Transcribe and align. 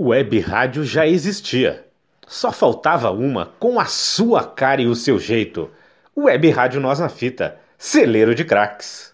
Web 0.00 0.38
rádio 0.38 0.84
já 0.84 1.04
existia. 1.08 1.84
Só 2.24 2.52
faltava 2.52 3.10
uma 3.10 3.46
com 3.58 3.80
a 3.80 3.86
sua 3.86 4.44
cara 4.44 4.80
e 4.80 4.86
o 4.86 4.94
seu 4.94 5.18
jeito. 5.18 5.68
Web 6.16 6.48
Rádio 6.50 6.80
Nós 6.80 7.00
na 7.00 7.08
Fita, 7.08 7.58
celeiro 7.76 8.32
de 8.32 8.44
craques. 8.44 9.12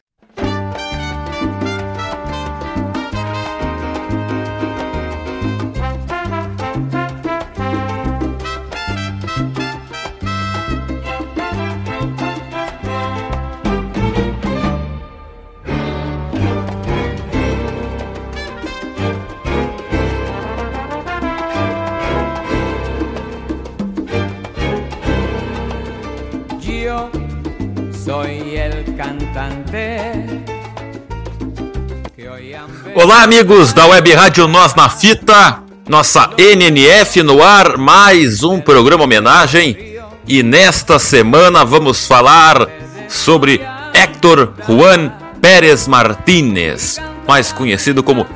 Olá, 32.94 33.22
amigos 33.22 33.72
da 33.72 33.86
Web 33.86 34.12
Rádio 34.12 34.46
Nós 34.46 34.74
na 34.74 34.90
Fita, 34.90 35.62
nossa 35.88 36.30
NNF 36.36 37.22
no 37.22 37.42
ar, 37.42 37.78
mais 37.78 38.42
um 38.42 38.60
programa 38.60 39.04
homenagem. 39.04 39.96
E 40.28 40.42
nesta 40.42 40.98
semana 40.98 41.64
vamos 41.64 42.06
falar 42.06 42.68
sobre 43.08 43.62
Héctor 43.94 44.52
Juan 44.68 45.10
Pérez 45.40 45.88
Martínez, 45.88 47.00
mais 47.26 47.50
conhecido 47.50 48.02
como 48.02 48.26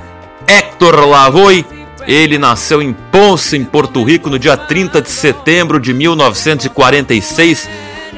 Héctor 0.46 1.06
Lavoy. 1.06 1.66
Ele 2.06 2.38
nasceu 2.38 2.80
em 2.80 2.94
Ponce, 2.94 3.58
em 3.58 3.64
Porto 3.64 4.02
Rico, 4.02 4.30
no 4.30 4.38
dia 4.38 4.56
30 4.56 5.02
de 5.02 5.10
setembro 5.10 5.78
de 5.78 5.92
1946, 5.92 7.68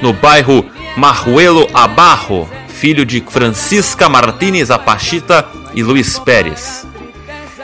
no 0.03 0.13
bairro 0.13 0.65
Marruelo 0.97 1.69
Abarro, 1.73 2.49
filho 2.69 3.05
de 3.05 3.21
Francisca 3.21 4.09
Martínez 4.09 4.71
Apachita 4.71 5.47
e 5.75 5.83
Luiz 5.83 6.19
Pérez. 6.19 6.87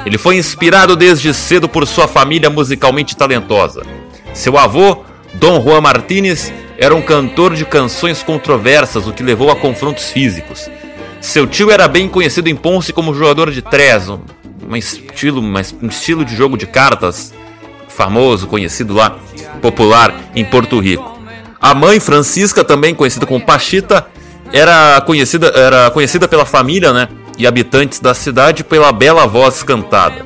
Ele 0.04 0.18
foi 0.18 0.36
inspirado 0.36 0.94
desde 0.94 1.32
cedo 1.34 1.68
por 1.68 1.86
sua 1.86 2.06
família 2.06 2.48
musicalmente 2.48 3.16
talentosa. 3.16 3.82
Seu 4.32 4.56
avô, 4.56 5.04
Dom 5.34 5.60
Juan 5.60 5.80
Martínez, 5.80 6.52
era 6.78 6.94
um 6.94 7.02
cantor 7.02 7.54
de 7.54 7.64
canções 7.64 8.22
controversas, 8.22 9.06
o 9.06 9.12
que 9.12 9.22
levou 9.22 9.50
a 9.50 9.56
confrontos 9.56 10.10
físicos. 10.10 10.70
Seu 11.20 11.46
tio 11.46 11.70
era 11.70 11.88
bem 11.88 12.08
conhecido 12.08 12.48
em 12.48 12.54
Ponce 12.54 12.92
como 12.92 13.14
jogador 13.14 13.50
de 13.50 13.62
trez, 13.62 14.08
um, 14.08 14.20
um 14.68 14.76
estilo, 14.76 15.42
um 15.42 15.88
estilo 15.88 16.24
de 16.24 16.36
jogo 16.36 16.56
de 16.56 16.66
cartas 16.66 17.32
famoso, 17.88 18.46
conhecido 18.46 18.94
lá, 18.94 19.18
popular 19.62 20.14
em 20.34 20.44
Porto 20.44 20.78
Rico. 20.78 21.15
A 21.60 21.74
mãe, 21.74 21.98
Francisca, 21.98 22.64
também 22.64 22.94
conhecida 22.94 23.26
como 23.26 23.44
Pachita, 23.44 24.06
era 24.52 25.00
conhecida, 25.00 25.48
era 25.48 25.90
conhecida 25.90 26.28
pela 26.28 26.44
família 26.44 26.92
né, 26.92 27.08
e 27.38 27.46
habitantes 27.46 28.00
da 28.00 28.14
cidade 28.14 28.62
pela 28.62 28.92
bela 28.92 29.26
voz 29.26 29.62
cantada. 29.62 30.24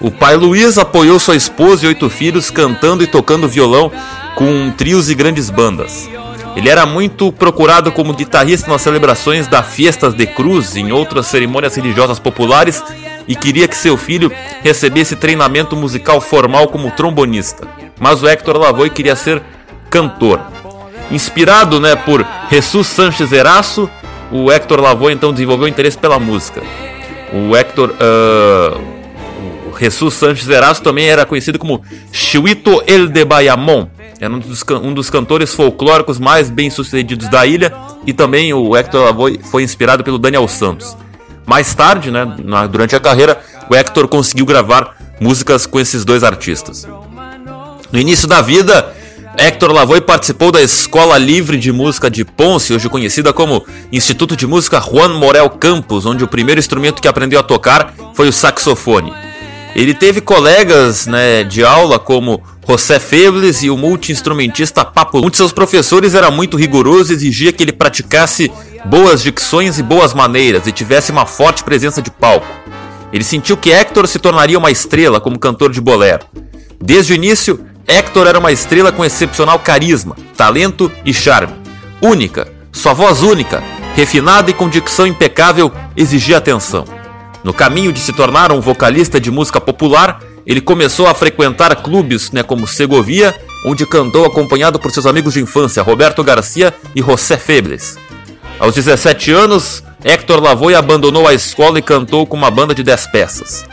O 0.00 0.10
pai 0.10 0.34
Luiz 0.36 0.78
apoiou 0.78 1.18
sua 1.18 1.36
esposa 1.36 1.84
e 1.84 1.88
oito 1.88 2.08
filhos 2.08 2.50
cantando 2.50 3.04
e 3.04 3.06
tocando 3.06 3.48
violão 3.48 3.92
com 4.34 4.70
trios 4.70 5.10
e 5.10 5.14
grandes 5.14 5.50
bandas. 5.50 6.08
Ele 6.56 6.68
era 6.68 6.86
muito 6.86 7.30
procurado 7.30 7.92
como 7.92 8.14
guitarrista 8.14 8.70
nas 8.70 8.82
celebrações 8.82 9.46
da 9.46 9.62
Fiestas 9.62 10.14
de 10.14 10.26
Cruz 10.26 10.74
e 10.74 10.80
em 10.80 10.90
outras 10.90 11.26
cerimônias 11.26 11.76
religiosas 11.76 12.18
populares 12.18 12.82
e 13.28 13.36
queria 13.36 13.68
que 13.68 13.76
seu 13.76 13.96
filho 13.96 14.32
recebesse 14.62 15.14
treinamento 15.14 15.76
musical 15.76 16.20
formal 16.20 16.68
como 16.68 16.90
trombonista. 16.90 17.68
Mas 18.00 18.22
o 18.22 18.26
Héctor 18.26 18.56
Lavoe 18.56 18.90
queria 18.90 19.14
ser 19.14 19.42
cantor. 19.88 20.40
Inspirado 21.10 21.80
né, 21.80 21.96
por 21.96 22.24
Jesus 22.50 22.86
Sanches 22.86 23.32
Eraço, 23.32 23.90
o 24.30 24.50
Héctor 24.50 24.80
Lavoe 24.80 25.12
então 25.12 25.32
desenvolveu 25.32 25.66
interesse 25.66 25.98
pela 25.98 26.18
música. 26.18 26.62
O 27.32 27.56
Héctor. 27.56 27.90
Uh, 27.90 29.00
o 29.70 29.78
Jesus 29.78 30.14
Sanches 30.14 30.48
Eraço 30.48 30.82
também 30.82 31.06
era 31.06 31.24
conhecido 31.24 31.58
como 31.58 31.82
Chuito 32.12 32.82
El 32.86 33.08
de 33.08 33.24
Bayamón. 33.24 33.88
Era 34.20 34.32
um 34.32 34.38
dos, 34.38 34.64
um 34.82 34.92
dos 34.92 35.08
cantores 35.08 35.54
folclóricos 35.54 36.18
mais 36.18 36.50
bem 36.50 36.68
sucedidos 36.68 37.28
da 37.28 37.46
ilha. 37.46 37.72
E 38.06 38.12
também 38.12 38.52
o 38.52 38.76
Héctor 38.76 39.04
Lavoe 39.04 39.40
foi 39.50 39.62
inspirado 39.62 40.04
pelo 40.04 40.18
Daniel 40.18 40.46
Santos. 40.46 40.96
Mais 41.46 41.74
tarde, 41.74 42.10
né, 42.10 42.26
durante 42.70 42.94
a 42.94 43.00
carreira, 43.00 43.40
o 43.68 43.74
Héctor 43.74 44.06
conseguiu 44.08 44.44
gravar 44.44 44.94
músicas 45.20 45.66
com 45.66 45.80
esses 45.80 46.04
dois 46.04 46.22
artistas. 46.22 46.86
No 47.90 47.98
início 47.98 48.28
da 48.28 48.40
vida, 48.40 48.94
Héctor 49.36 49.72
Lavoe 49.72 50.00
participou 50.00 50.50
da 50.50 50.60
Escola 50.60 51.16
Livre 51.16 51.56
de 51.56 51.70
Música 51.72 52.10
de 52.10 52.24
Ponce, 52.24 52.74
hoje 52.74 52.88
conhecida 52.88 53.32
como 53.32 53.64
Instituto 53.92 54.36
de 54.36 54.46
Música 54.46 54.80
Juan 54.80 55.18
Morel 55.18 55.48
Campos, 55.50 56.04
onde 56.04 56.24
o 56.24 56.28
primeiro 56.28 56.58
instrumento 56.58 57.00
que 57.00 57.08
aprendeu 57.08 57.38
a 57.38 57.42
tocar 57.42 57.94
foi 58.14 58.28
o 58.28 58.32
saxofone. 58.32 59.12
Ele 59.74 59.94
teve 59.94 60.20
colegas 60.20 61.06
né, 61.06 61.44
de 61.44 61.62
aula 61.62 61.98
como 61.98 62.42
José 62.68 62.98
Febles 62.98 63.62
e 63.62 63.70
o 63.70 63.76
multi-instrumentista 63.76 64.84
Papo. 64.84 65.24
Um 65.24 65.30
de 65.30 65.36
seus 65.36 65.52
professores 65.52 66.14
era 66.14 66.30
muito 66.30 66.56
rigoroso 66.56 67.12
e 67.12 67.14
exigia 67.14 67.52
que 67.52 67.62
ele 67.62 67.72
praticasse 67.72 68.50
boas 68.84 69.22
dicções 69.22 69.78
e 69.78 69.82
boas 69.82 70.12
maneiras 70.12 70.66
e 70.66 70.72
tivesse 70.72 71.12
uma 71.12 71.24
forte 71.24 71.62
presença 71.62 72.02
de 72.02 72.10
palco. 72.10 72.48
Ele 73.12 73.24
sentiu 73.24 73.56
que 73.56 73.72
Héctor 73.72 74.08
se 74.08 74.18
tornaria 74.18 74.58
uma 74.58 74.70
estrela 74.70 75.20
como 75.20 75.38
cantor 75.38 75.70
de 75.70 75.80
bolero. 75.80 76.26
Desde 76.80 77.12
o 77.12 77.16
início, 77.16 77.64
Hector 77.90 78.28
era 78.28 78.38
uma 78.38 78.52
estrela 78.52 78.92
com 78.92 79.04
excepcional 79.04 79.58
carisma, 79.58 80.16
talento 80.36 80.92
e 81.04 81.12
charme. 81.12 81.52
Única, 82.00 82.46
sua 82.70 82.92
voz 82.92 83.20
única, 83.20 83.64
refinada 83.96 84.48
e 84.48 84.54
com 84.54 84.68
dicção 84.68 85.08
impecável, 85.08 85.72
exigia 85.96 86.38
atenção. 86.38 86.84
No 87.42 87.52
caminho 87.52 87.92
de 87.92 87.98
se 87.98 88.12
tornar 88.12 88.52
um 88.52 88.60
vocalista 88.60 89.20
de 89.20 89.28
música 89.28 89.60
popular, 89.60 90.20
ele 90.46 90.60
começou 90.60 91.08
a 91.08 91.14
frequentar 91.14 91.74
clubes 91.82 92.30
né, 92.30 92.44
como 92.44 92.64
Segovia, 92.64 93.34
onde 93.66 93.84
cantou 93.84 94.24
acompanhado 94.24 94.78
por 94.78 94.92
seus 94.92 95.04
amigos 95.04 95.34
de 95.34 95.40
infância 95.40 95.82
Roberto 95.82 96.22
Garcia 96.22 96.72
e 96.94 97.02
José 97.02 97.36
Febles. 97.36 97.98
Aos 98.60 98.76
17 98.76 99.32
anos, 99.32 99.82
Hector 100.04 100.40
Lavoe 100.40 100.76
abandonou 100.76 101.26
a 101.26 101.34
escola 101.34 101.80
e 101.80 101.82
cantou 101.82 102.24
com 102.24 102.36
uma 102.36 102.52
banda 102.52 102.72
de 102.72 102.84
10 102.84 103.08
peças. 103.08 103.64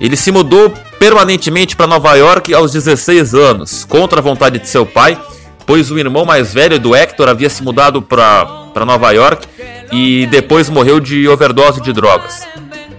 Ele 0.00 0.16
se 0.16 0.32
mudou 0.32 0.72
permanentemente 0.98 1.76
para 1.76 1.86
Nova 1.86 2.14
York 2.14 2.52
aos 2.54 2.72
16 2.72 3.34
anos, 3.34 3.84
contra 3.84 4.20
a 4.20 4.22
vontade 4.22 4.58
de 4.58 4.68
seu 4.68 4.86
pai, 4.86 5.20
pois 5.66 5.90
o 5.90 5.98
irmão 5.98 6.24
mais 6.24 6.52
velho 6.52 6.78
do 6.78 6.94
Hector 6.94 7.28
havia 7.28 7.50
se 7.50 7.62
mudado 7.62 8.02
para 8.02 8.84
Nova 8.86 9.10
York 9.12 9.46
e 9.92 10.26
depois 10.26 10.68
morreu 10.68 10.98
de 10.98 11.28
overdose 11.28 11.80
de 11.80 11.92
drogas. 11.92 12.46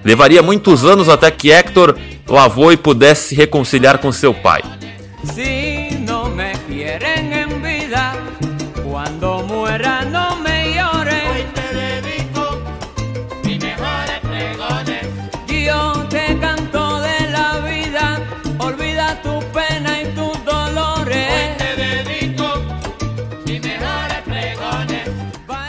Levaria 0.04 0.42
muitos 0.42 0.84
anos 0.86 1.08
até 1.10 1.32
que 1.32 1.52
Hector 1.52 1.96
lavou 2.28 2.72
e 2.72 2.78
pudesse 2.78 3.30
se 3.30 3.36
reconciliar 3.36 3.98
com 3.98 4.12
seu 4.12 4.34
pai. 4.34 4.62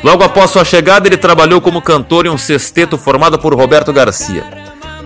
Logo 0.04 0.22
após 0.22 0.50
sua 0.50 0.66
chegada, 0.66 1.08
ele 1.08 1.16
trabalhou 1.16 1.62
como 1.62 1.80
cantor 1.80 2.26
em 2.26 2.28
um 2.28 2.36
sexteto 2.36 2.98
formado 2.98 3.38
por 3.38 3.54
Roberto 3.54 3.90
Garcia. 3.90 4.44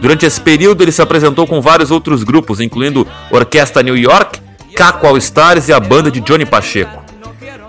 Durante 0.01 0.27
esse 0.27 0.41
período, 0.41 0.83
ele 0.83 0.91
se 0.91 1.01
apresentou 1.01 1.47
com 1.47 1.61
vários 1.61 1.93
outros 1.93 2.25
grupos, 2.25 2.59
incluindo 2.59 3.07
Orquestra 3.31 3.81
New 3.81 3.97
York, 3.97 4.41
Caco 4.75 5.07
All 5.07 5.17
Stars 5.17 5.69
e 5.69 5.73
a 5.73 5.79
banda 5.79 6.11
de 6.11 6.21
Johnny 6.21 6.45
Pacheco. 6.45 7.01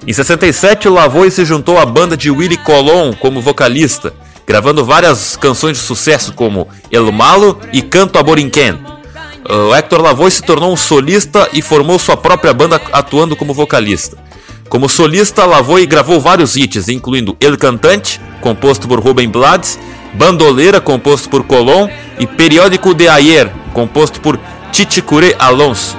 Em 0.08 0.12
67, 0.12 0.90
Lavoe 0.90 1.30
se 1.30 1.46
juntou 1.46 1.78
à 1.78 1.86
banda 1.86 2.18
de 2.18 2.32
Willie 2.32 2.58
Colon 2.58 3.14
como 3.14 3.42
vocalista, 3.42 4.12
gravando 4.48 4.84
várias 4.84 5.38
canções 5.38 5.78
de 5.78 5.84
sucesso 5.84 6.34
como 6.34 6.68
El 6.92 7.12
Malo 7.12 7.60
e 7.72 7.84
Canto 7.84 8.18
a 8.18 8.24
Borinquen. 8.24 8.80
O 9.48 9.76
Hector 9.76 10.02
Lavoe 10.02 10.32
se 10.32 10.42
tornou 10.42 10.74
um 10.74 10.78
solista 10.78 11.48
e 11.54 11.62
formou 11.62 12.00
sua 12.00 12.18
própria 12.18 12.56
banda 12.56 12.82
atuando 12.92 13.36
como 13.36 13.54
vocalista. 13.54 14.18
Como 14.70 14.88
solista, 14.88 15.46
Lavoe 15.46 15.88
gravou 15.88 16.22
vários 16.22 16.56
hits, 16.56 16.88
incluindo 16.90 17.36
El 17.40 17.58
Cantante, 17.58 18.22
composto 18.40 18.88
por 18.88 19.00
Ruben 19.00 19.28
Blades, 19.28 19.80
Bandoleira, 20.14 20.80
composto 20.80 21.28
por 21.28 21.44
Colón, 21.44 21.90
e 22.20 22.28
Periódico 22.28 22.94
de 22.94 23.10
Ayer, 23.10 23.52
composto 23.74 24.22
por 24.22 24.40
Titicure 24.72 25.36
Alonso. 25.40 25.98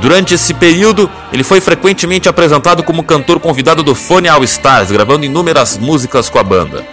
Durante 0.00 0.34
esse 0.34 0.52
período, 0.52 1.10
ele 1.32 1.42
foi 1.42 1.62
frequentemente 1.62 2.28
apresentado 2.28 2.82
como 2.82 3.04
cantor 3.04 3.40
convidado 3.40 3.82
do 3.82 3.94
Fone 3.94 4.28
All 4.28 4.44
Stars, 4.44 4.90
gravando 4.90 5.24
inúmeras 5.24 5.78
músicas 5.78 6.28
com 6.28 6.38
a 6.38 6.42
banda. 6.42 6.84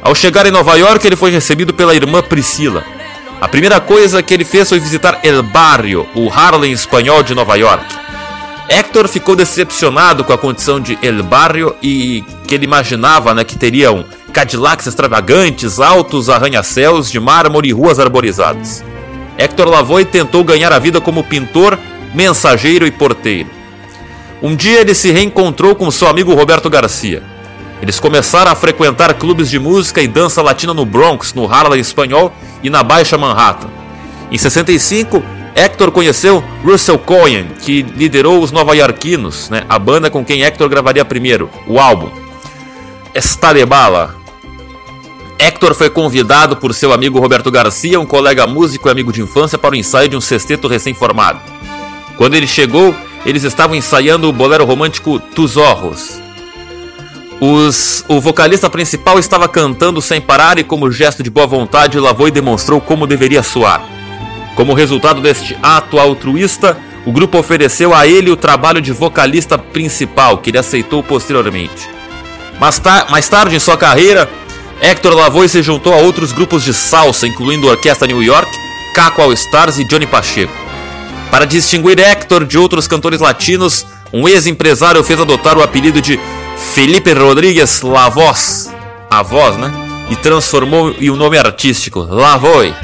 Ao 0.00 0.14
chegar 0.14 0.46
em 0.46 0.50
Nova 0.50 0.76
York, 0.76 1.06
ele 1.06 1.16
foi 1.16 1.30
recebido 1.30 1.74
pela 1.74 1.94
irmã 1.94 2.22
Priscila. 2.22 2.82
A 3.38 3.48
primeira 3.48 3.80
coisa 3.80 4.22
que 4.22 4.32
ele 4.32 4.44
fez 4.44 4.68
foi 4.68 4.80
visitar 4.80 5.20
El 5.22 5.42
Barrio, 5.42 6.06
o 6.14 6.30
Harlem 6.30 6.72
espanhol 6.72 7.22
de 7.22 7.34
Nova 7.34 7.56
York. 7.56 7.84
Hector 8.68 9.08
ficou 9.08 9.34
decepcionado 9.34 10.24
com 10.24 10.32
a 10.32 10.38
condição 10.38 10.80
de 10.80 10.98
El 11.02 11.22
Barrio 11.22 11.74
e 11.82 12.24
que 12.46 12.54
ele 12.54 12.64
imaginava 12.64 13.34
né, 13.34 13.44
que 13.44 13.58
teriam 13.58 14.04
Cadillacs 14.32 14.86
extravagantes, 14.86 15.78
altos 15.78 16.30
arranha-céus 16.30 17.10
de 17.10 17.20
mármore 17.20 17.68
e 17.68 17.72
ruas 17.72 17.98
arborizadas. 17.98 18.84
Hector 19.36 19.68
Lavoie 19.68 20.04
tentou 20.04 20.44
ganhar 20.44 20.72
a 20.72 20.78
vida 20.78 21.00
como 21.00 21.24
pintor, 21.24 21.78
mensageiro 22.14 22.86
e 22.86 22.90
porteiro. 22.90 23.50
Um 24.42 24.56
dia 24.56 24.80
ele 24.80 24.94
se 24.94 25.10
reencontrou 25.10 25.74
com 25.74 25.90
seu 25.90 26.08
amigo 26.08 26.34
Roberto 26.34 26.70
Garcia. 26.70 27.22
Eles 27.80 27.98
começaram 27.98 28.50
a 28.50 28.54
frequentar 28.54 29.14
clubes 29.14 29.50
de 29.50 29.58
música 29.58 30.00
e 30.00 30.08
dança 30.08 30.40
latina 30.40 30.72
no 30.72 30.86
Bronx, 30.86 31.34
no 31.34 31.52
Harlem 31.52 31.80
espanhol 31.80 32.32
e 32.62 32.70
na 32.70 32.82
Baixa 32.82 33.18
Manhattan. 33.18 33.68
Em 34.30 34.38
65, 34.38 35.22
Hector 35.54 35.90
conheceu 35.90 36.42
Russell 36.64 36.98
Cohen, 36.98 37.48
que 37.60 37.82
liderou 37.82 38.42
os 38.42 38.50
nova-iorquinos, 38.50 39.50
né, 39.50 39.64
a 39.68 39.78
banda 39.78 40.10
com 40.10 40.24
quem 40.24 40.42
Hector 40.42 40.68
gravaria 40.68 41.04
primeiro, 41.04 41.50
o 41.66 41.78
álbum. 41.78 42.10
Está 43.14 43.52
de 43.52 43.64
bala, 43.66 44.22
Hector 45.42 45.74
foi 45.74 45.90
convidado 45.90 46.56
por 46.56 46.72
seu 46.72 46.92
amigo 46.92 47.18
Roberto 47.18 47.50
Garcia, 47.50 47.98
um 47.98 48.06
colega 48.06 48.46
músico 48.46 48.88
e 48.88 48.92
amigo 48.92 49.12
de 49.12 49.22
infância, 49.22 49.58
para 49.58 49.72
o 49.72 49.76
ensaio 49.76 50.08
de 50.08 50.16
um 50.16 50.20
sexteto 50.20 50.68
recém-formado. 50.68 51.40
Quando 52.16 52.34
ele 52.34 52.46
chegou, 52.46 52.94
eles 53.26 53.42
estavam 53.42 53.74
ensaiando 53.74 54.28
o 54.28 54.32
bolero 54.32 54.64
romântico 54.64 55.18
Tus 55.18 55.56
Ojos. 55.56 56.20
Os, 57.40 58.04
o 58.06 58.20
vocalista 58.20 58.70
principal 58.70 59.18
estava 59.18 59.48
cantando 59.48 60.00
sem 60.00 60.20
parar 60.20 60.60
e, 60.60 60.64
como 60.64 60.92
gesto 60.92 61.24
de 61.24 61.30
boa 61.30 61.46
vontade, 61.46 61.98
lavou 61.98 62.28
e 62.28 62.30
demonstrou 62.30 62.80
como 62.80 63.04
deveria 63.04 63.42
soar. 63.42 63.84
Como 64.54 64.74
resultado 64.74 65.20
deste 65.20 65.56
ato 65.62 65.98
altruísta, 65.98 66.76
o 67.06 67.12
grupo 67.12 67.38
ofereceu 67.38 67.94
a 67.94 68.06
ele 68.06 68.30
o 68.30 68.36
trabalho 68.36 68.80
de 68.80 68.92
vocalista 68.92 69.58
principal, 69.58 70.38
que 70.38 70.50
ele 70.50 70.58
aceitou 70.58 71.02
posteriormente. 71.02 71.88
Mais, 72.60 72.78
ta 72.78 73.06
mais 73.10 73.28
tarde 73.28 73.56
em 73.56 73.58
sua 73.58 73.76
carreira, 73.76 74.30
Hector 74.80 75.14
Lavoie 75.14 75.48
se 75.48 75.62
juntou 75.62 75.92
a 75.92 75.96
outros 75.96 76.32
grupos 76.32 76.62
de 76.64 76.74
salsa, 76.74 77.26
incluindo 77.26 77.68
a 77.68 77.72
Orquestra 77.72 78.06
New 78.06 78.22
York, 78.22 78.50
Caco 78.94 79.22
All 79.22 79.32
Stars 79.32 79.78
e 79.78 79.84
Johnny 79.84 80.06
Pacheco. 80.06 80.52
Para 81.30 81.46
distinguir 81.46 81.98
Hector 81.98 82.44
de 82.44 82.58
outros 82.58 82.86
cantores 82.86 83.20
latinos, 83.20 83.86
um 84.12 84.28
ex-empresário 84.28 85.02
fez 85.02 85.18
adotar 85.18 85.56
o 85.56 85.62
apelido 85.62 86.00
de 86.00 86.20
Felipe 86.74 87.12
Rodrigues 87.14 87.80
Lavoz, 87.80 88.70
a 89.10 89.22
voz, 89.22 89.56
né? 89.56 89.72
E 90.10 90.16
transformou 90.16 90.94
em 91.00 91.10
um 91.10 91.16
nome 91.16 91.38
artístico, 91.38 92.00
Lavoie. 92.00 92.74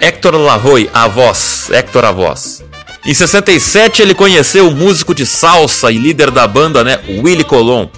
Hector 0.00 0.34
Lavoie, 0.36 0.88
a 0.94 1.08
voz, 1.08 1.68
Hector 1.70 2.04
a 2.04 2.12
voz. 2.12 2.64
Em 3.04 3.14
67 3.14 4.02
ele 4.02 4.14
conheceu 4.14 4.68
o 4.68 4.74
músico 4.74 5.14
de 5.14 5.26
salsa 5.26 5.90
e 5.90 5.98
líder 5.98 6.30
da 6.30 6.46
banda, 6.46 6.84
né, 6.84 7.00
Willie 7.08 7.44
Colon. 7.44 7.88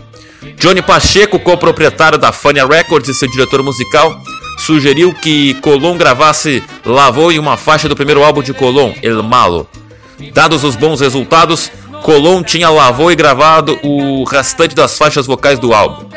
Johnny 0.56 0.82
Pacheco, 0.82 1.38
co-proprietário 1.38 2.18
da 2.18 2.32
Fania 2.32 2.66
Records 2.66 3.08
e 3.08 3.14
seu 3.14 3.30
diretor 3.30 3.62
musical, 3.62 4.18
sugeriu 4.58 5.12
que 5.12 5.54
Colon 5.54 5.96
gravasse 5.96 6.62
Lavou 6.84 7.30
em 7.32 7.38
uma 7.38 7.56
faixa 7.56 7.88
do 7.88 7.96
primeiro 7.96 8.22
álbum 8.22 8.42
de 8.42 8.54
Colon, 8.54 8.92
El 9.02 9.22
Malo. 9.22 9.68
Dados 10.32 10.64
os 10.64 10.76
bons 10.76 11.00
resultados, 11.00 11.70
Colon 12.02 12.42
tinha 12.42 12.70
lavou 12.70 13.10
e 13.10 13.16
gravado 13.16 13.78
o 13.82 14.24
restante 14.24 14.74
das 14.74 14.96
faixas 14.96 15.26
vocais 15.26 15.58
do 15.58 15.74
álbum. 15.74 16.09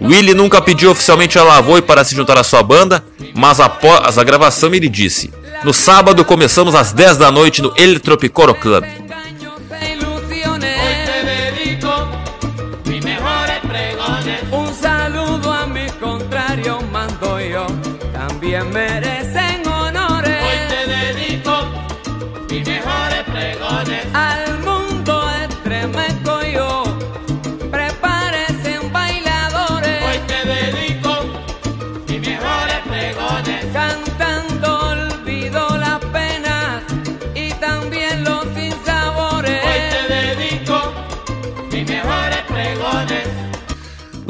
Willie 0.00 0.34
nunca 0.34 0.60
pediu 0.62 0.90
oficialmente 0.90 1.38
a 1.38 1.42
Lavoie 1.42 1.82
para 1.82 2.04
se 2.04 2.14
juntar 2.14 2.38
à 2.38 2.44
sua 2.44 2.62
banda, 2.62 3.04
mas 3.34 3.58
após 3.60 4.16
a 4.16 4.24
gravação 4.24 4.72
ele 4.74 4.88
disse: 4.88 5.30
No 5.64 5.72
sábado 5.74 6.24
começamos 6.24 6.74
às 6.74 6.92
10 6.92 7.16
da 7.16 7.32
noite 7.32 7.60
no 7.60 7.72
El 7.76 7.98
Tropicoro 8.00 8.54
Club. 8.54 8.84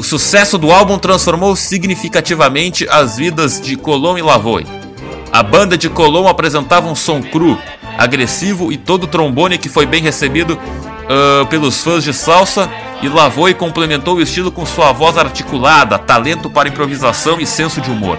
Sucesso 0.09 0.57
do 0.57 0.71
álbum 0.71 0.97
transformou 0.97 1.55
significativamente 1.55 2.87
as 2.89 3.17
vidas 3.17 3.61
de 3.61 3.75
Colom 3.75 4.17
e 4.17 4.23
Lavoie. 4.23 4.65
A 5.31 5.43
banda 5.43 5.77
de 5.77 5.87
Colom 5.87 6.27
apresentava 6.27 6.89
um 6.89 6.95
som 6.95 7.21
cru, 7.21 7.55
agressivo 7.95 8.71
e 8.71 8.77
todo 8.77 9.05
trombone 9.05 9.59
que 9.59 9.69
foi 9.69 9.85
bem 9.85 10.01
recebido 10.01 10.53
uh, 10.55 11.45
pelos 11.45 11.83
fãs 11.83 12.03
de 12.03 12.11
salsa 12.11 12.67
e 13.03 13.07
Lavoie 13.07 13.53
complementou 13.53 14.15
o 14.15 14.21
estilo 14.21 14.51
com 14.51 14.65
sua 14.65 14.91
voz 14.91 15.15
articulada, 15.15 15.99
talento 15.99 16.49
para 16.49 16.67
improvisação 16.67 17.39
e 17.39 17.45
senso 17.45 17.79
de 17.79 17.91
humor. 17.91 18.17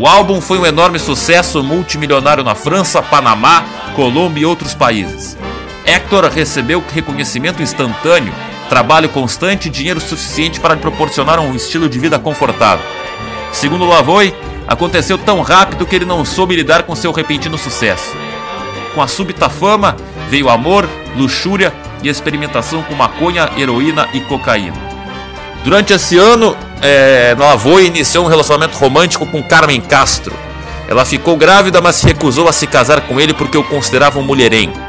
O 0.00 0.08
álbum 0.08 0.40
foi 0.40 0.58
um 0.58 0.66
enorme 0.66 0.98
sucesso 0.98 1.62
multimilionário 1.62 2.42
na 2.42 2.56
França, 2.56 3.00
Panamá, 3.00 3.64
Colômbia 3.94 4.42
e 4.42 4.46
outros 4.46 4.74
países. 4.74 5.38
Hector 5.86 6.24
recebeu 6.24 6.82
reconhecimento 6.92 7.62
instantâneo 7.62 8.34
trabalho 8.72 9.10
constante 9.10 9.68
e 9.68 9.70
dinheiro 9.70 10.00
suficiente 10.00 10.58
para 10.58 10.74
lhe 10.74 10.80
proporcionar 10.80 11.38
um 11.38 11.54
estilo 11.54 11.90
de 11.90 11.98
vida 11.98 12.18
confortável. 12.18 12.82
Segundo 13.52 13.84
Lavoie, 13.84 14.34
aconteceu 14.66 15.18
tão 15.18 15.42
rápido 15.42 15.84
que 15.84 15.94
ele 15.94 16.06
não 16.06 16.24
soube 16.24 16.56
lidar 16.56 16.84
com 16.84 16.96
seu 16.96 17.12
repentino 17.12 17.58
sucesso. 17.58 18.16
Com 18.94 19.02
a 19.02 19.06
súbita 19.06 19.50
fama 19.50 19.94
veio 20.30 20.48
amor, 20.48 20.88
luxúria 21.14 21.70
e 22.02 22.08
experimentação 22.08 22.82
com 22.84 22.94
maconha, 22.94 23.50
heroína 23.58 24.08
e 24.14 24.20
cocaína. 24.20 24.80
Durante 25.62 25.92
esse 25.92 26.16
ano, 26.16 26.56
é, 26.80 27.36
Lavoie 27.38 27.88
iniciou 27.88 28.24
um 28.24 28.28
relacionamento 28.28 28.78
romântico 28.78 29.26
com 29.26 29.42
Carmen 29.42 29.82
Castro. 29.82 30.34
Ela 30.88 31.04
ficou 31.04 31.36
grávida, 31.36 31.82
mas 31.82 31.96
se 31.96 32.06
recusou 32.06 32.48
a 32.48 32.54
se 32.54 32.66
casar 32.66 33.02
com 33.02 33.20
ele 33.20 33.34
porque 33.34 33.58
o 33.58 33.64
considerava 33.64 34.18
um 34.18 34.22
mulherengo. 34.22 34.80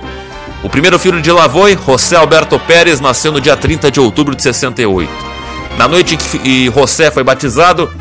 O 0.64 0.70
primeiro 0.70 0.98
filho 0.98 1.22
de 1.22 1.30
Lavoie, 1.30 1.78
José 1.86 2.16
Alberto 2.16 2.58
Pérez, 2.58 3.02
nasceu 3.02 3.34
no 3.34 3.42
dia 3.42 3.56
30 3.58 3.92
de 3.92 4.00
outubro 4.00 4.34
de 4.34 4.42
68. 4.42 5.12
Na 5.78 5.90
noite 5.90 6.16
em 6.16 6.18
que 6.18 6.72
José 6.72 7.12
foi 7.12 7.22
batizado, 7.22 7.92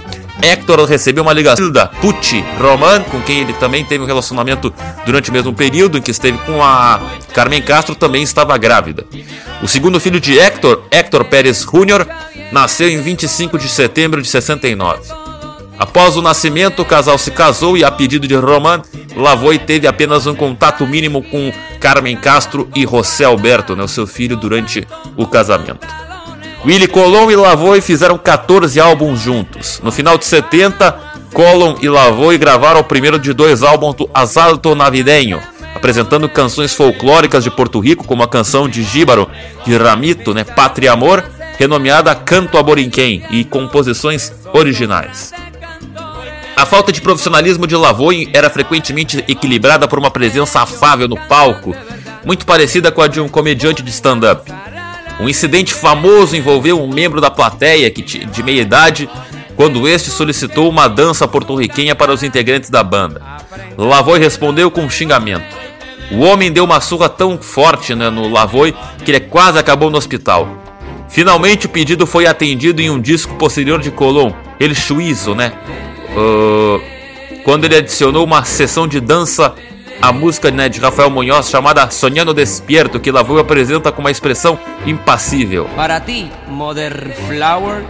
Hector 0.41 0.85
recebeu 0.85 1.25
uma 1.25 1.33
ligação 1.33 1.71
da 1.71 1.87
Pucci 1.87 2.45
Roman, 2.61 3.03
com 3.03 3.21
quem 3.23 3.41
ele 3.41 3.53
também 3.55 3.85
teve 3.85 4.05
um 4.05 4.07
relacionamento 4.07 4.73
durante 5.05 5.31
o 5.31 5.33
mesmo 5.33 5.53
período 5.53 5.99
em 5.99 6.03
que 6.03 6.13
esteve 6.13 6.39
com 6.39 6.63
a 6.63 7.01
Carmen 7.35 7.61
Castro, 7.61 7.97
também 7.97 8.23
estava 8.23 8.57
grávida. 8.57 9.05
O 9.61 9.67
segundo 9.67 9.99
filho 9.99 10.21
de 10.21 10.39
Hector, 10.39 10.83
Hector 10.91 11.25
Pérez 11.25 11.65
Jr., 11.65 12.07
nasceu 12.53 12.89
em 12.89 13.01
25 13.01 13.59
de 13.59 13.69
setembro 13.69 14.23
de 14.23 14.29
69. 14.29 15.22
Após 15.83 16.17
o 16.17 16.23
nascimento, 16.23 16.83
o 16.83 16.85
casal 16.85 17.19
se 17.19 17.33
casou 17.33 17.77
e, 17.77 17.83
a 17.83 17.91
pedido 17.91 18.29
de 18.29 18.37
Roman, 18.37 18.81
Lavoie 19.17 19.59
teve 19.59 19.89
apenas 19.89 20.29
um 20.29 20.35
contato 20.35 20.87
mínimo 20.87 21.25
com 21.25 21.53
Carmen 21.81 22.17
Castro 22.17 22.69
e 22.73 22.87
José 22.87 23.25
Alberto, 23.25 23.75
né, 23.75 23.85
seu 23.89 24.07
filho, 24.07 24.37
durante 24.37 24.87
o 25.17 25.27
casamento. 25.27 25.85
Willie 26.65 26.87
Colon 26.87 27.33
e 27.33 27.35
Lavoie 27.35 27.81
fizeram 27.81 28.17
14 28.17 28.79
álbuns 28.79 29.19
juntos. 29.19 29.81
No 29.83 29.91
final 29.91 30.17
de 30.17 30.25
70, 30.25 30.93
Colon 31.35 31.75
e 31.83 31.89
Lavoie 31.89 32.39
gravaram 32.39 32.79
o 32.79 32.85
primeiro 32.85 33.19
de 33.19 33.33
dois 33.33 33.65
álbuns 33.65 33.97
do 33.97 34.09
Asalto 34.15 34.77
Navideño, 34.77 35.41
apresentando 35.75 36.29
canções 36.29 36.73
folclóricas 36.73 37.43
de 37.43 37.51
Porto 37.51 37.81
Rico, 37.81 38.07
como 38.07 38.23
a 38.23 38.29
canção 38.29 38.69
de 38.69 38.85
Jíbaro 38.85 39.29
de 39.67 39.77
Ramito, 39.77 40.33
né, 40.33 40.45
Pátria 40.45 40.93
Amor, 40.93 41.25
renomeada 41.59 42.15
Canto 42.15 42.57
Aborinquém, 42.57 43.25
e 43.31 43.45
composições 43.45 44.33
originais. 44.53 45.42
A 46.63 46.65
falta 46.65 46.93
de 46.93 47.01
profissionalismo 47.01 47.67
de 47.67 47.75
Lavoie 47.75 48.31
era 48.33 48.49
frequentemente 48.49 49.19
equilibrada 49.27 49.89
por 49.89 49.99
uma 49.99 50.13
presença 50.13 50.61
afável 50.61 51.09
no 51.09 51.17
palco, 51.17 51.75
muito 52.25 52.47
parecida 52.47 52.93
com 52.93 53.03
a 53.03 53.09
de 53.09 53.21
um 53.21 53.29
comediante 53.29 53.83
de 53.83 53.91
stand-up. 53.91 54.49
Um 55.19 55.29
incidente 55.29 55.75
famoso 55.75 56.37
envolveu 56.37 56.81
um 56.81 56.87
membro 56.87 57.21
da 57.21 57.33
plateia 57.33 57.91
que, 57.91 58.01
de 58.03 58.43
meia 58.45 58.61
idade 58.61 59.11
quando 59.57 59.89
este 59.89 60.09
solicitou 60.09 60.69
uma 60.69 60.87
dança 60.87 61.27
porto-riquenha 61.27 61.97
para 61.97 62.13
os 62.13 62.23
integrantes 62.23 62.71
da 62.71 62.85
banda. 62.85 63.21
Lavoie 63.77 64.21
respondeu 64.21 64.71
com 64.71 64.83
um 64.83 64.91
xingamento. 64.91 65.57
O 66.13 66.21
homem 66.21 66.53
deu 66.53 66.63
uma 66.63 66.81
surra 66.81 67.09
tão 67.09 67.43
forte 67.43 67.93
né, 67.93 68.09
no 68.09 68.29
Lavoie 68.29 68.73
que 69.05 69.11
ele 69.11 69.19
quase 69.19 69.59
acabou 69.59 69.91
no 69.91 69.99
hospital. 69.99 70.49
Finalmente 71.09 71.67
o 71.67 71.71
pedido 71.71 72.07
foi 72.07 72.25
atendido 72.25 72.81
em 72.81 72.89
um 72.89 73.01
disco 73.01 73.35
posterior 73.35 73.81
de 73.81 73.91
Colomb, 73.91 74.33
El 74.61 74.73
Chuizo, 74.77 75.35
né? 75.35 75.53
Uh, 76.17 76.81
quando 77.45 77.65
ele 77.65 77.77
adicionou 77.77 78.25
uma 78.25 78.45
sessão 78.45 78.87
de 78.87 79.01
dança 79.01 79.55
à 80.01 80.13
música 80.13 80.51
né, 80.51 80.69
de 80.69 80.81
Rafael 80.81 81.11
Munhoz 81.11 81.49
chamada 81.49 81.89
Sonhando 81.91 82.35
Despierto, 82.35 83.01
que 83.01 83.11
Lavoe 83.11 83.41
apresenta 83.41 83.93
com 83.93 84.01
uma 84.01 84.11
expressão 84.11 84.59
impassível. 84.85 85.69
Para 85.77 86.01
ti, 86.01 86.31
Mother 86.49 87.15
Flower. 87.29 87.85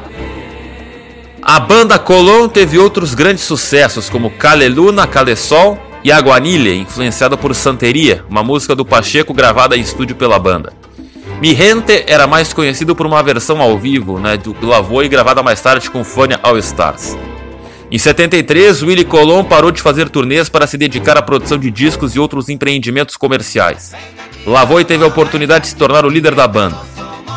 A 1.41 1.59
banda 1.59 1.99
Colón 1.99 2.49
teve 2.49 2.79
outros 2.79 3.15
grandes 3.15 3.43
sucessos, 3.43 4.09
como 4.09 4.31
Cale 4.31 4.69
Luna, 4.69 5.07
Cale 5.07 5.35
Sol 5.35 5.79
e 6.05 6.13
Aguanile, 6.13 6.77
influenciada 6.77 7.37
por 7.37 7.55
Santeria, 7.55 8.25
uma 8.29 8.45
música 8.45 8.77
do 8.77 8.85
Pacheco 8.85 9.35
gravada 9.35 9.77
em 9.77 9.81
estúdio 9.81 10.15
pela 10.15 10.39
banda. 10.39 10.73
Mi 11.41 11.55
Gente 11.55 12.05
era 12.07 12.27
mais 12.27 12.53
conhecido 12.53 12.95
por 12.95 13.07
uma 13.07 13.21
versão 13.23 13.61
ao 13.61 13.77
vivo 13.77 14.21
né, 14.21 14.37
do 14.37 14.55
Lavoe 14.65 15.09
gravada 15.09 15.43
mais 15.43 15.61
tarde 15.61 15.91
com 15.91 16.05
Fania 16.05 16.39
All 16.43 16.57
Stars. 16.59 17.17
Em 17.93 17.99
73, 17.99 18.83
Willie 18.83 19.05
Colon 19.05 19.45
parou 19.45 19.71
de 19.71 19.83
fazer 19.83 20.09
turnês 20.09 20.49
para 20.49 20.67
se 20.67 20.79
dedicar 20.79 21.19
à 21.19 21.21
produção 21.21 21.59
de 21.59 21.71
discos 21.71 22.17
e 22.17 22.19
outros 22.19 22.49
empreendimentos 22.49 23.19
comerciais. 23.19 23.93
Lavoe 24.47 24.83
teve 24.83 25.05
a 25.05 25.09
oportunidade 25.09 25.65
de 25.65 25.69
se 25.69 25.77
tornar 25.77 26.07
o 26.07 26.09
líder 26.09 26.35
da 26.35 26.49
banda. 26.49 26.79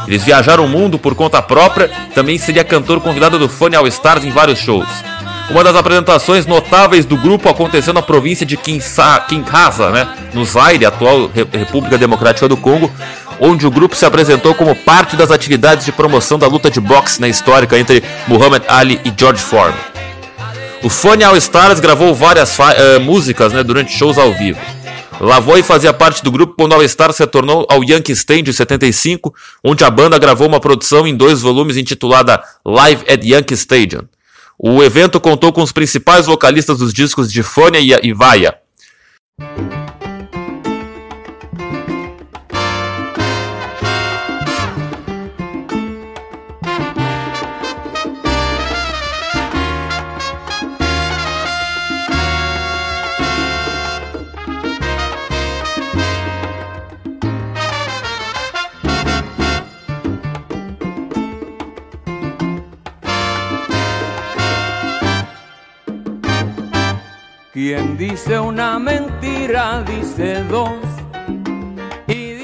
Eles 0.08 0.24
viajaram 0.24 0.64
o 0.64 0.70
mundo 0.70 0.98
por 0.98 1.14
conta 1.14 1.42
própria, 1.42 1.92
também 2.14 2.38
seria 2.38 2.64
cantor 2.64 3.02
convidado 3.02 3.38
do 3.38 3.50
Fania 3.50 3.80
All 3.80 3.88
Stars 3.88 4.24
em 4.24 4.30
vários 4.30 4.58
shows. 4.58 4.88
Uma 5.50 5.62
das 5.62 5.76
apresentações 5.76 6.46
notáveis 6.46 7.04
do 7.04 7.18
grupo 7.18 7.50
aconteceu 7.50 7.94
na 7.94 8.02
província 8.02 8.46
de 8.46 8.56
Kinshasa, 8.56 9.90
né, 9.92 10.08
no 10.34 10.46
Zaire, 10.46 10.86
atual 10.86 11.30
República 11.52 11.98
Democrática 11.98 12.48
do 12.48 12.56
Congo, 12.56 12.90
onde 13.42 13.68
o 13.68 13.72
grupo 13.72 13.94
se 13.94 14.06
apresentou 14.06 14.56
como 14.56 14.74
parte 14.74 15.18
das 15.18 15.32
atividades 15.32 15.84
de 15.84 15.92
promoção 15.92 16.40
da 16.40 16.48
luta 16.48 16.72
de 16.72 16.80
boxe 16.80 17.20
na 17.20 17.28
histórica 17.28 17.78
entre 17.78 18.02
Muhammad 18.26 18.64
Ali 18.70 19.02
e 19.04 19.12
George 19.20 19.42
Foreman. 19.42 19.95
O 20.86 20.90
Funny 20.90 21.24
All 21.24 21.36
Stars 21.38 21.80
gravou 21.80 22.14
várias 22.14 22.60
uh, 22.60 23.02
músicas 23.02 23.52
né, 23.52 23.64
durante 23.64 23.92
shows 23.92 24.20
ao 24.20 24.32
vivo. 24.32 24.60
Lavoy 25.20 25.64
fazia 25.64 25.92
parte 25.92 26.24
do 26.24 26.30
grupo 26.32 26.54
quando 26.56 26.74
All 26.74 26.84
Stars 26.84 27.18
retornou 27.18 27.66
ao 27.68 27.84
Yankee 27.84 28.12
Stadium 28.12 28.52
em 28.52 28.54
75, 28.54 29.34
onde 29.64 29.84
a 29.84 29.90
banda 29.90 30.20
gravou 30.20 30.48
uma 30.48 30.60
produção 30.60 31.08
em 31.08 31.18
dois 31.18 31.42
volumes 31.42 31.76
intitulada 31.76 32.40
Live 32.64 33.04
at 33.10 33.26
Yankee 33.26 33.56
Stadium. 33.56 34.04
O 34.60 34.84
evento 34.84 35.20
contou 35.20 35.52
com 35.52 35.64
os 35.64 35.72
principais 35.72 36.28
vocalistas 36.28 36.78
dos 36.78 36.94
discos 36.94 37.34
de 37.34 37.42
Fônia 37.42 37.80
e 37.80 38.14
Vaia. 38.14 38.54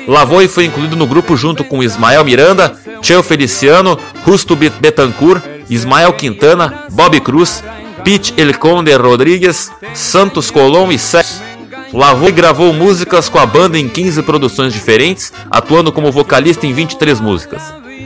Lavoy 0.08 0.48
foi 0.48 0.64
incluído 0.64 0.96
no 0.96 1.06
grupo 1.06 1.36
junto 1.36 1.66
com 1.66 1.84
Ismael 1.84 2.24
Miranda, 2.24 2.80
Cheo 3.02 3.22
Feliciano, 3.22 4.00
Justo 4.26 4.56
Betancourt, 4.56 5.44
Ismael 5.70 6.14
Quintana, 6.14 6.86
Bob 6.92 7.20
Cruz, 7.20 7.62
Pete 8.06 8.34
El 8.38 8.58
Conde 8.58 8.96
Rodrigues, 8.96 9.70
Santos 9.94 10.50
Colom 10.50 10.94
e 10.94 10.98
Sérgio. 10.98 11.42
Lavoy 11.92 12.32
gravou 12.32 12.72
músicas 12.72 13.28
com 13.28 13.38
a 13.38 13.46
banda 13.46 13.78
em 13.78 13.90
15 13.90 14.24
produções 14.24 14.72
diferentes, 14.72 15.34
atuando 15.50 15.92
como 15.92 16.10
vocalista 16.10 16.66
em 16.66 16.72
23 16.72 17.20
músicas. 17.20 17.62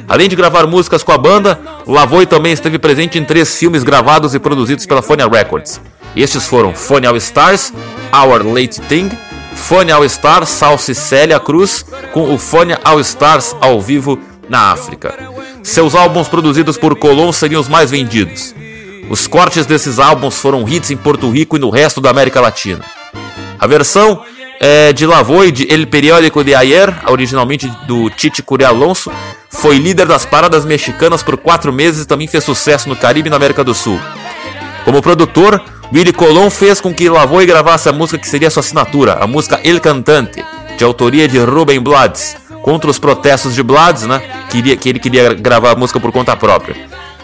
Além 0.08 0.28
de 0.28 0.36
gravar 0.36 0.66
músicas 0.66 1.04
com 1.04 1.12
a 1.12 1.20
banda, 1.20 1.60
Lavoy 1.86 2.26
também 2.26 2.52
esteve 2.52 2.80
presente 2.80 3.20
em 3.20 3.24
três 3.24 3.56
filmes 3.56 3.84
gravados 3.84 4.34
e 4.34 4.40
produzidos 4.40 4.88
pela 4.88 5.04
Phonia 5.04 5.28
Records. 5.28 5.80
Estes 6.16 6.48
foram 6.48 6.74
Fone 6.74 7.08
All 7.08 7.18
Stars, 7.18 7.74
Our 8.14 8.46
Late 8.46 8.80
Thing, 8.82 9.10
Fone 9.56 9.92
All 9.92 10.06
Stars, 10.06 10.50
Salsi 10.50 10.96
Célia 10.96 11.40
Cruz, 11.40 11.86
com 12.14 12.34
o 12.34 12.38
Fone 12.38 12.76
All 12.84 13.00
Stars 13.02 13.56
ao 13.60 13.82
vivo 13.82 14.18
na 14.48 14.72
África. 14.72 15.14
Seus 15.62 15.96
álbuns 15.96 16.28
produzidos 16.28 16.78
por 16.78 16.96
Colón 16.98 17.32
seriam 17.32 17.60
os 17.60 17.68
mais 17.68 17.92
vendidos. 17.92 18.56
Os 19.10 19.28
cortes 19.28 19.66
desses 19.66 20.00
álbuns 20.00 20.36
foram 20.36 20.68
hits 20.68 20.90
em 20.90 20.98
Porto 20.98 21.30
Rico 21.30 21.58
e 21.58 21.60
no 21.60 21.70
resto 21.70 22.00
da 22.00 22.10
América 22.10 22.40
Latina. 22.40 22.84
A 23.60 23.68
versão 23.68 24.24
é, 24.60 24.94
de 24.94 25.06
Lavoy 25.06 25.52
de 25.52 25.72
El 25.72 25.88
Periódico 25.88 26.44
de 26.44 26.56
Ayer, 26.56 26.94
originalmente 27.08 27.68
do 27.88 28.10
Tite 28.10 28.42
Curie 28.42 28.66
Alonso, 28.66 29.12
foi 29.50 29.78
líder 29.78 30.08
das 30.08 30.26
paradas 30.26 30.66
mexicanas 30.66 31.24
por 31.24 31.38
quatro 31.38 31.74
meses 31.74 32.04
e 32.04 32.08
também 32.08 32.28
fez 32.28 32.44
sucesso 32.44 32.88
no 32.88 32.96
Caribe 32.96 33.28
e 33.28 33.30
na 33.30 33.36
América 33.36 33.64
do 33.64 33.74
Sul. 33.74 34.00
Como 34.84 35.02
produtor, 35.02 35.62
Willy 35.94 36.12
Colon 36.12 36.50
fez 36.50 36.82
com 36.82 36.94
que 36.94 37.10
Lavoe 37.10 37.46
gravasse 37.46 37.88
a 37.88 37.94
música 37.94 38.18
que 38.18 38.28
seria 38.28 38.50
sua 38.50 38.62
assinatura, 38.62 39.18
a 39.22 39.28
música 39.28 39.60
El 39.64 39.80
Cantante, 39.80 40.44
de 40.78 40.84
autoria 40.84 41.28
de 41.28 41.40
Ruben 41.40 41.80
Blades, 41.80 42.36
contra 42.62 42.90
os 42.90 42.98
protestos 42.98 43.54
de 43.54 43.62
Blades, 43.62 44.04
né, 44.04 44.22
que, 44.50 44.90
ele 44.90 45.00
queria 45.00 45.34
gravar 45.34 45.72
a 45.72 45.76
música 45.76 46.00
por 46.00 46.12
conta 46.12 46.36
própria. 46.36 46.76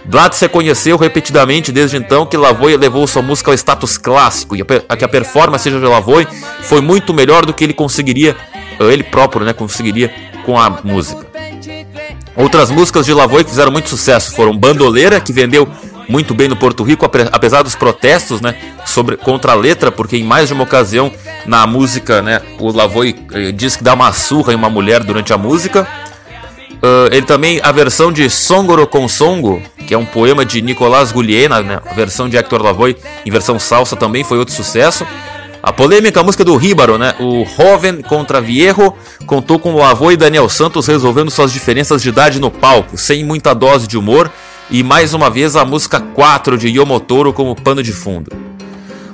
Blades 0.05 0.39
reconheceu 0.39 0.97
repetidamente 0.97 1.71
desde 1.71 1.97
então 1.97 2.25
que 2.25 2.37
Lavoe 2.37 2.77
levou 2.77 3.05
sua 3.07 3.21
música 3.21 3.51
ao 3.51 3.55
status 3.55 3.97
clássico 3.97 4.55
e 4.55 4.63
a, 4.87 4.97
que 4.97 5.05
a 5.05 5.07
performance 5.07 5.69
de 5.69 5.75
Lavoe 5.77 6.27
foi 6.61 6.81
muito 6.81 7.13
melhor 7.13 7.45
do 7.45 7.53
que 7.53 7.63
ele 7.63 7.73
conseguiria, 7.73 8.35
ele 8.79 9.03
próprio, 9.03 9.45
né, 9.45 9.53
conseguiria 9.53 10.13
com 10.45 10.59
a 10.59 10.69
música. 10.83 11.25
Outras 12.35 12.71
músicas 12.71 13.05
de 13.05 13.13
Lavoe 13.13 13.43
que 13.43 13.49
fizeram 13.49 13.71
muito 13.71 13.89
sucesso 13.89 14.33
foram 14.33 14.57
Bandoleira, 14.57 15.19
que 15.19 15.33
vendeu 15.33 15.67
muito 16.11 16.33
bem 16.33 16.49
no 16.49 16.57
Porto 16.57 16.83
Rico, 16.83 17.09
apesar 17.31 17.63
dos 17.63 17.73
protestos, 17.73 18.41
né, 18.41 18.53
sobre 18.85 19.15
contra 19.15 19.53
a 19.53 19.55
letra, 19.55 19.89
porque 19.91 20.17
em 20.17 20.23
mais 20.23 20.49
de 20.49 20.53
uma 20.53 20.63
ocasião 20.63 21.09
na 21.45 21.65
música, 21.65 22.21
né, 22.21 22.41
o 22.59 22.69
Lavoy 22.69 23.15
eh, 23.31 23.51
diz 23.53 23.77
que 23.77 23.83
dá 23.83 23.93
uma 23.93 24.11
surra 24.11 24.51
em 24.51 24.57
uma 24.57 24.69
mulher 24.69 25.03
durante 25.05 25.31
a 25.31 25.37
música. 25.37 25.87
Uh, 26.83 27.13
ele 27.13 27.27
também 27.27 27.61
a 27.63 27.71
versão 27.71 28.11
de 28.11 28.27
Songoro 28.27 28.87
com 28.87 29.07
Songo, 29.07 29.61
que 29.87 29.93
é 29.93 29.97
um 29.97 30.05
poema 30.05 30.43
de 30.43 30.63
Nicolás 30.63 31.11
Gugliena, 31.11 31.61
né, 31.61 31.79
a 31.85 31.93
versão 31.93 32.27
de 32.27 32.35
Hector 32.35 32.61
Lavoy 32.61 32.97
em 33.23 33.29
versão 33.29 33.59
salsa 33.59 33.95
também 33.95 34.23
foi 34.23 34.39
outro 34.39 34.53
sucesso. 34.53 35.05
A 35.63 35.71
polêmica 35.71 36.23
música 36.23 36.43
do 36.43 36.55
Ríbaro, 36.55 36.97
né? 36.97 37.13
O 37.19 37.45
Joven 37.45 38.01
contra 38.01 38.41
Viejo 38.41 38.95
contou 39.27 39.59
com 39.59 39.75
Lavoy 39.75 40.15
e 40.15 40.17
Daniel 40.17 40.49
Santos 40.49 40.87
resolvendo 40.87 41.29
suas 41.29 41.53
diferenças 41.53 42.01
de 42.01 42.09
idade 42.09 42.39
no 42.39 42.49
palco, 42.49 42.97
sem 42.97 43.23
muita 43.23 43.53
dose 43.53 43.87
de 43.87 43.95
humor 43.95 44.31
e 44.71 44.81
mais 44.81 45.13
uma 45.13 45.29
vez 45.29 45.57
a 45.57 45.65
música 45.65 45.99
4 45.99 46.57
de 46.57 46.69
Yomotoro 46.69 47.33
como 47.33 47.55
pano 47.55 47.83
de 47.83 47.91
fundo. 47.91 48.31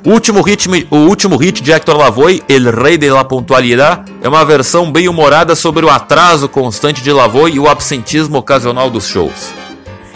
O 0.05 0.11
último, 0.11 0.41
hit, 0.41 0.69
o 0.91 0.95
último 0.95 1.35
hit 1.35 1.61
de 1.61 1.71
Hector 1.71 1.97
Lavoe, 1.97 2.43
El 2.47 2.71
Rey 2.71 2.97
de 2.97 3.09
la 3.09 3.25
Puntualidad, 3.25 4.05
é 4.21 4.29
uma 4.29 4.45
versão 4.45 4.89
bem 4.91 5.09
humorada 5.09 5.55
sobre 5.55 5.83
o 5.83 5.89
atraso 5.89 6.47
constante 6.47 7.01
de 7.01 7.11
Lavoe 7.11 7.53
e 7.53 7.59
o 7.59 7.67
absentismo 7.67 8.37
ocasional 8.37 8.89
dos 8.89 9.07
shows. 9.07 9.51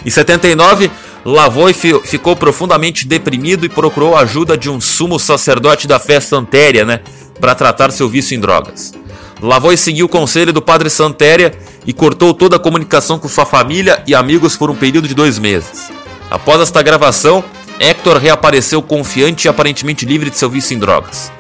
Em 0.05 0.09
79, 0.09 0.91
Lavoe 1.25 1.73
ficou 1.73 2.35
profundamente 2.35 3.07
deprimido 3.07 3.65
e 3.65 3.69
procurou 3.69 4.15
a 4.15 4.21
ajuda 4.21 4.55
de 4.55 4.69
um 4.69 4.79
sumo 4.79 5.19
sacerdote 5.19 5.87
da 5.87 5.99
fé 5.99 6.19
santéria, 6.19 6.85
né, 6.85 7.01
para 7.39 7.55
tratar 7.55 7.91
seu 7.91 8.07
vício 8.07 8.37
em 8.37 8.39
drogas. 8.39 8.93
Lavoy 9.41 9.75
seguiu 9.75 10.05
o 10.05 10.09
conselho 10.09 10.53
do 10.53 10.61
padre 10.61 10.89
Santéria 10.89 11.57
e 11.85 11.91
cortou 11.91 12.31
toda 12.31 12.57
a 12.57 12.59
comunicação 12.59 13.17
com 13.17 13.27
sua 13.27 13.45
família 13.45 14.03
e 14.05 14.13
amigos 14.13 14.55
por 14.55 14.69
um 14.69 14.75
período 14.75 15.07
de 15.07 15.15
dois 15.15 15.39
meses. 15.39 15.91
Após 16.29 16.61
esta 16.61 16.83
gravação, 16.83 17.43
Hector 17.79 18.17
reapareceu 18.17 18.83
confiante 18.83 19.45
e 19.45 19.49
aparentemente 19.49 20.05
livre 20.05 20.29
de 20.29 20.37
seu 20.37 20.49
vício 20.49 20.75
em 20.75 20.79
drogas. 20.79 21.31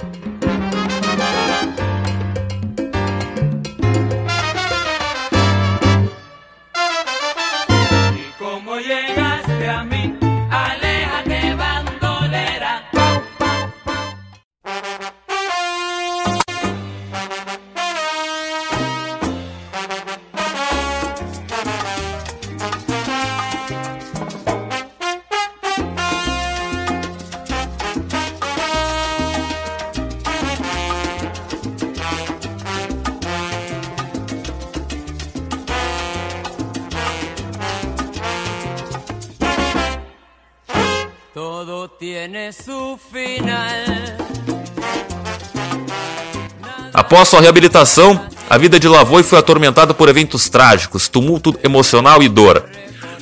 Após 47.11 47.27
sua 47.27 47.41
reabilitação, 47.41 48.21
a 48.49 48.57
vida 48.57 48.79
de 48.79 48.87
Lavoie 48.87 49.21
foi 49.21 49.37
atormentada 49.37 49.93
por 49.93 50.07
eventos 50.07 50.47
trágicos, 50.47 51.09
tumulto 51.09 51.53
emocional 51.61 52.23
e 52.23 52.29
dor. 52.29 52.63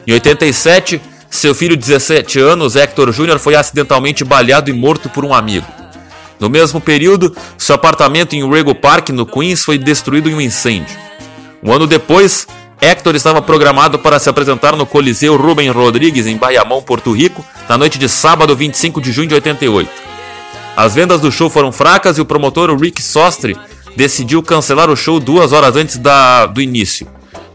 Em 0.06 0.14
87, 0.14 1.02
seu 1.28 1.56
filho 1.56 1.76
de 1.76 1.88
17 1.88 2.40
anos, 2.40 2.76
Hector 2.76 3.12
Jr., 3.12 3.40
foi 3.40 3.56
acidentalmente 3.56 4.24
baleado 4.24 4.70
e 4.70 4.74
morto 4.74 5.10
por 5.10 5.26
um 5.26 5.34
amigo. 5.34 5.66
No 6.40 6.52
mesmo 6.52 6.80
período, 6.80 7.36
seu 7.58 7.74
apartamento 7.74 8.36
em 8.36 8.48
Rego 8.48 8.76
Park, 8.76 9.10
no 9.10 9.26
Queens, 9.26 9.66
foi 9.66 9.80
destruído 9.80 10.30
em 10.30 10.36
um 10.36 10.42
incêndio. 10.42 10.96
Um 11.64 11.74
ano 11.74 11.88
depois, 11.88 12.46
Hector 12.80 13.16
estava 13.16 13.42
programado 13.42 13.98
para 13.98 14.20
se 14.20 14.30
apresentar 14.30 14.76
no 14.76 14.86
Coliseu 14.86 15.36
Rubem 15.36 15.72
Rodrigues, 15.72 16.28
em 16.28 16.38
Bayamão, 16.38 16.84
Porto 16.84 17.12
Rico, 17.12 17.44
na 17.68 17.76
noite 17.76 17.98
de 17.98 18.08
sábado, 18.08 18.56
25 18.56 19.02
de 19.02 19.12
junho 19.12 19.30
de 19.30 19.34
88. 19.34 19.90
As 20.78 20.94
vendas 20.94 21.20
do 21.20 21.32
show 21.32 21.50
foram 21.50 21.72
fracas 21.72 22.18
e 22.20 22.22
o 22.22 22.26
promotor 22.26 22.74
Rick 22.80 23.02
Sostre 23.02 23.58
decidiu 24.00 24.42
cancelar 24.42 24.90
o 24.90 24.96
show 24.96 25.20
duas 25.20 25.52
horas 25.52 25.76
antes 25.76 25.98
da, 25.98 26.46
do 26.46 26.62
início. 26.62 27.06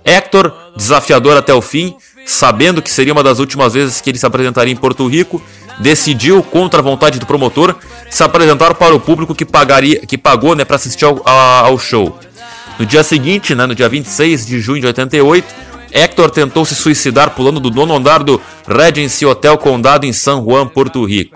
Hector, 0.04 0.52
desafiador 0.76 1.38
até 1.38 1.54
o 1.54 1.62
fim, 1.62 1.96
sabendo 2.26 2.82
que 2.82 2.90
seria 2.90 3.14
uma 3.14 3.22
das 3.22 3.38
últimas 3.38 3.72
vezes 3.72 4.02
que 4.02 4.10
ele 4.10 4.18
se 4.18 4.26
apresentaria 4.26 4.70
em 4.70 4.76
Porto 4.76 5.06
Rico, 5.06 5.42
decidiu, 5.80 6.42
contra 6.42 6.80
a 6.80 6.82
vontade 6.82 7.18
do 7.18 7.24
promotor, 7.24 7.74
se 8.10 8.22
apresentar 8.22 8.74
para 8.74 8.94
o 8.94 9.00
público 9.00 9.34
que, 9.34 9.46
pagaria, 9.46 10.00
que 10.00 10.18
pagou 10.18 10.54
né, 10.54 10.66
para 10.66 10.76
assistir 10.76 11.06
ao, 11.06 11.26
ao, 11.26 11.78
show. 11.78 12.18
No 12.78 12.84
dia 12.84 13.02
seguinte, 13.02 13.54
né, 13.54 13.64
no 13.64 13.74
dia 13.74 13.88
26 13.88 14.44
de 14.44 14.60
junho 14.60 14.82
de 14.82 14.86
88, 14.88 15.46
Hector 15.90 16.28
tentou 16.28 16.66
se 16.66 16.74
suicidar 16.74 17.30
pulando 17.30 17.58
do 17.58 17.70
nono 17.70 17.96
andar 17.96 18.22
do 18.22 18.38
Regency 18.68 19.24
Hotel 19.24 19.56
Condado 19.56 20.04
em 20.04 20.12
San 20.12 20.44
Juan, 20.44 20.68
Porto 20.68 21.06
Rico. 21.06 21.34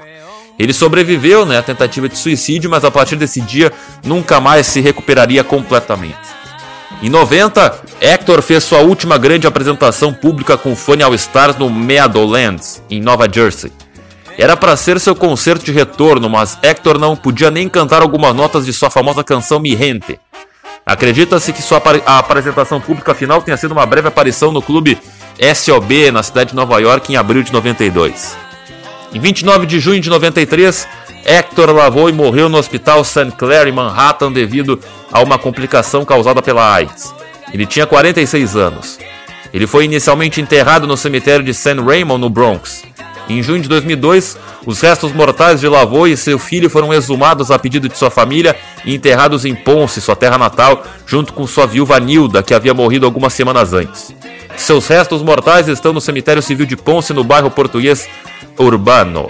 Ele 0.58 0.72
sobreviveu 0.72 1.46
né, 1.46 1.58
à 1.58 1.62
tentativa 1.62 2.08
de 2.08 2.18
suicídio, 2.18 2.68
mas 2.68 2.84
a 2.84 2.90
partir 2.90 3.16
desse 3.16 3.40
dia 3.40 3.72
nunca 4.04 4.40
mais 4.40 4.66
se 4.66 4.80
recuperaria 4.80 5.44
completamente. 5.44 6.16
Em 7.00 7.08
90, 7.08 7.80
Hector 8.00 8.42
fez 8.42 8.64
sua 8.64 8.80
última 8.80 9.16
grande 9.16 9.46
apresentação 9.46 10.12
pública 10.12 10.56
com 10.56 10.74
Funny 10.74 11.02
All 11.04 11.14
Stars 11.14 11.56
no 11.56 11.70
Meadowlands, 11.70 12.82
em 12.90 13.00
Nova 13.00 13.28
Jersey. 13.32 13.70
Era 14.36 14.56
para 14.56 14.76
ser 14.76 14.98
seu 14.98 15.14
concerto 15.14 15.64
de 15.64 15.70
retorno, 15.70 16.28
mas 16.28 16.58
Hector 16.60 16.98
não 16.98 17.14
podia 17.14 17.50
nem 17.50 17.68
cantar 17.68 18.02
algumas 18.02 18.34
notas 18.34 18.66
de 18.66 18.72
sua 18.72 18.90
famosa 18.90 19.22
canção 19.22 19.60
Mi 19.60 19.76
Gente. 19.76 20.18
Acredita-se 20.84 21.52
que 21.52 21.62
sua 21.62 21.80
apresentação 22.06 22.80
pública 22.80 23.14
final 23.14 23.42
tenha 23.42 23.56
sido 23.56 23.72
uma 23.72 23.84
breve 23.84 24.08
aparição 24.08 24.50
no 24.50 24.62
clube 24.62 24.98
SOB 25.54 26.10
na 26.10 26.22
cidade 26.22 26.50
de 26.50 26.56
Nova 26.56 26.80
York 26.80 27.12
em 27.12 27.16
abril 27.16 27.42
de 27.42 27.52
92. 27.52 28.47
Em 29.12 29.20
29 29.20 29.66
de 29.66 29.80
junho 29.80 30.00
de 30.00 30.10
93, 30.10 30.86
Hector 31.24 31.70
Lavoie 31.72 32.12
morreu 32.12 32.48
no 32.48 32.58
hospital 32.58 33.02
St. 33.02 33.32
Clair 33.38 33.66
em 33.66 33.72
Manhattan 33.72 34.30
devido 34.30 34.78
a 35.10 35.22
uma 35.22 35.38
complicação 35.38 36.04
causada 36.04 36.42
pela 36.42 36.74
AIDS. 36.74 37.14
Ele 37.52 37.64
tinha 37.64 37.86
46 37.86 38.54
anos. 38.54 38.98
Ele 39.52 39.66
foi 39.66 39.86
inicialmente 39.86 40.40
enterrado 40.40 40.86
no 40.86 40.96
cemitério 40.96 41.44
de 41.44 41.54
St. 41.54 41.80
Raymond, 41.80 42.20
no 42.20 42.28
Bronx. 42.28 42.84
Em 43.28 43.42
junho 43.42 43.60
de 43.60 43.68
2002, 43.68 44.38
os 44.64 44.80
restos 44.80 45.12
mortais 45.12 45.60
de 45.60 45.68
Lavoie 45.68 46.12
e 46.12 46.16
seu 46.16 46.38
filho 46.38 46.70
foram 46.70 46.94
exumados 46.94 47.50
a 47.50 47.58
pedido 47.58 47.86
de 47.86 47.98
sua 47.98 48.10
família 48.10 48.56
e 48.86 48.94
enterrados 48.94 49.44
em 49.44 49.54
Ponce, 49.54 50.00
sua 50.00 50.16
terra 50.16 50.38
natal, 50.38 50.82
junto 51.06 51.34
com 51.34 51.46
sua 51.46 51.66
viúva 51.66 52.00
Nilda, 52.00 52.42
que 52.42 52.54
havia 52.54 52.72
morrido 52.72 53.04
algumas 53.04 53.34
semanas 53.34 53.74
antes. 53.74 54.14
Seus 54.56 54.86
restos 54.88 55.22
mortais 55.22 55.68
estão 55.68 55.92
no 55.92 56.00
cemitério 56.00 56.40
civil 56.40 56.64
de 56.64 56.76
Ponce, 56.76 57.12
no 57.12 57.22
bairro 57.22 57.50
português 57.50 58.08
urbano. 58.58 59.28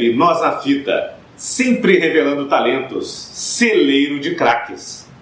Web 0.00 0.14
Nós 0.14 0.40
na 0.40 0.52
Fita, 0.52 1.14
sempre 1.36 1.98
revelando 1.98 2.48
talentos, 2.48 3.10
celeiro 3.10 4.18
de 4.18 4.34
craques. 4.34 4.99